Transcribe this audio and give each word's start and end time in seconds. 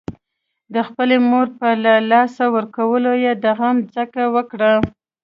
د 0.73 0.75
خپلې 0.87 1.17
مور 1.29 1.47
په 1.59 1.67
له 1.83 1.93
لاسه 2.11 2.43
ورکولو 2.55 3.11
يې 3.23 3.33
د 3.43 3.45
غم 3.57 3.77
څکه 3.93 4.23
وکړه. 4.35 4.73